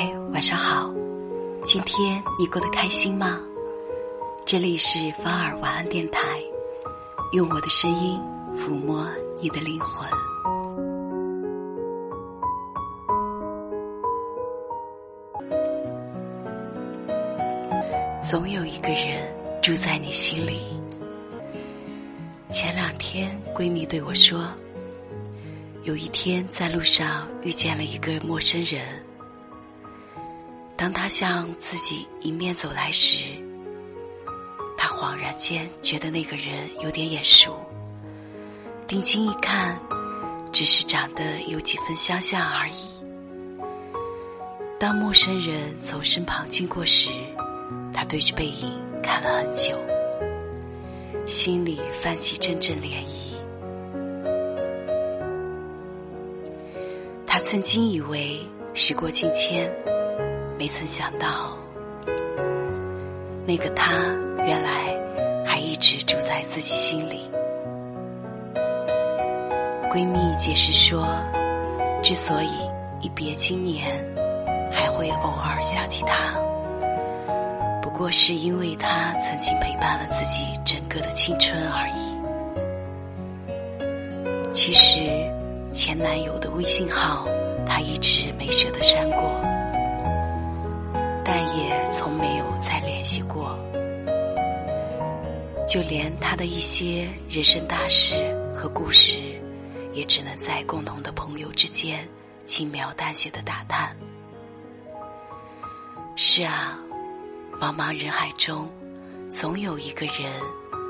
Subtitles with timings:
[0.00, 0.94] 嗨，晚上好，
[1.64, 3.40] 今天你过得开心吗？
[4.46, 6.20] 这里是芳儿晚安电台，
[7.32, 8.16] 用我的声音
[8.54, 9.04] 抚摸
[9.42, 10.08] 你的灵魂。
[18.22, 20.60] 总有一个人住在你心里。
[22.52, 24.46] 前两天，闺蜜对我说，
[25.82, 28.80] 有一天在路上遇见了一个陌生人。
[30.78, 33.24] 当他向自己迎面走来时，
[34.76, 37.58] 他恍然间觉得那个人有点眼熟。
[38.86, 39.76] 定睛一看，
[40.52, 42.72] 只是长得有几分相像而已。
[44.78, 47.10] 当陌生人从身旁经过时，
[47.92, 49.76] 他对着背影看了很久，
[51.26, 53.36] 心里泛起阵阵涟漪。
[57.26, 58.38] 他曾经以为
[58.74, 59.68] 时过境迁，
[60.58, 61.56] 没曾想到，
[63.46, 63.92] 那个他
[64.44, 64.92] 原来
[65.46, 67.30] 还一直住在自己心里。
[69.88, 71.06] 闺蜜解释说，
[72.02, 72.50] 之所以
[73.00, 74.04] 一别经年，
[74.72, 76.34] 还会偶尔想起他。
[77.80, 82.18] 不过是因为他曾经陪伴了自己整个的青春而已。
[84.52, 85.00] 其实，
[85.70, 87.28] 前男友的微信号
[87.64, 89.40] 他一直没舍得删过，
[91.30, 93.58] 但也从没有再联系过。
[95.68, 99.18] 就连他的一些人生大事和故事，
[99.92, 102.08] 也只能在共同的朋友之间
[102.46, 103.94] 轻描淡写的打探。
[106.16, 106.78] 是啊。
[107.60, 108.70] 茫茫人海中，
[109.28, 110.32] 总有一个人，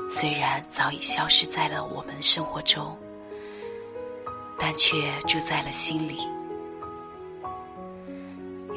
[0.07, 2.95] 虽然早已消失在了我们生活中，
[4.57, 4.95] 但却
[5.27, 6.19] 住在了心里。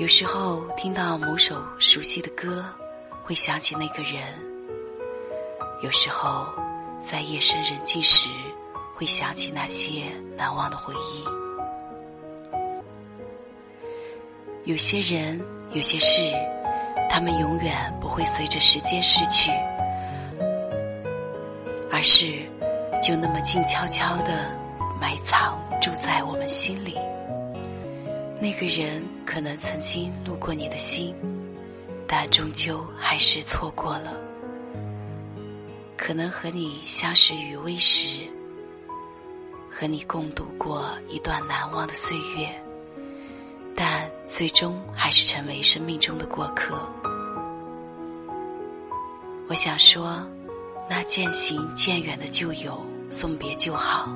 [0.02, 2.64] 有时候听到某首熟悉的歌，
[3.22, 4.20] 会想起那个人；
[5.80, 6.44] 有时候
[7.00, 8.28] 在夜深人静时，
[8.92, 10.06] 会想起那些
[10.36, 11.24] 难忘的回忆。
[14.64, 15.40] 有些人，
[15.70, 16.20] 有些事。
[17.08, 19.52] 他们永远不会随着时间逝去，
[21.92, 22.26] 而是
[23.00, 24.50] 就那么静悄悄的
[25.00, 26.98] 埋藏住在我们心里。
[28.42, 31.14] 那个人可能曾经路过你的心，
[32.08, 34.16] 但终究还是错过了。
[35.96, 38.28] 可能和你相识于微时，
[39.70, 42.48] 和你共度过一段难忘的岁月，
[43.76, 46.76] 但最终还是成为生命中的过客。
[49.46, 50.20] 我想说，
[50.90, 54.12] 那渐行渐远的旧友送别就好；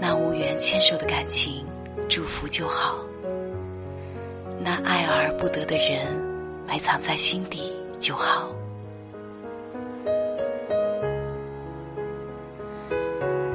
[0.00, 1.64] 那无缘牵手的感情
[2.10, 2.96] 祝福就好；
[4.58, 6.20] 那爱而不得的人
[6.66, 8.50] 埋藏在心底就好。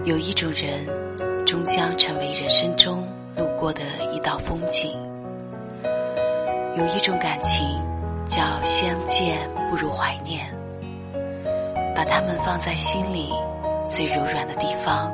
[0.05, 0.87] 有一种人，
[1.45, 3.05] 终将成为人生中
[3.35, 3.81] 路过的
[4.13, 4.89] 一道风景；
[6.75, 7.63] 有一种感情。
[8.27, 10.43] 叫相见不如怀念，
[11.95, 13.29] 把它们放在心里
[13.87, 15.13] 最柔软的地方，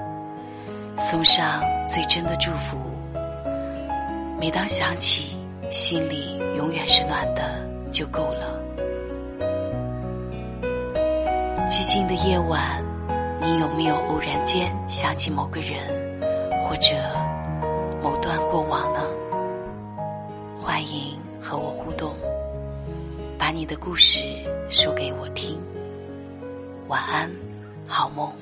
[0.97, 2.77] 送上最真的祝福。
[4.41, 5.37] 每当想起，
[5.69, 8.59] 心里永远是暖的，就够了。
[11.69, 12.83] 寂静的夜晚，
[13.39, 15.77] 你有没有偶然间想起某个人，
[16.63, 16.95] 或者
[18.01, 19.01] 某段过往呢？
[20.59, 22.15] 欢迎和我互动。
[23.37, 24.27] 把你的故事
[24.69, 25.55] 说给我听，
[26.87, 27.29] 晚安，
[27.85, 28.33] 好梦。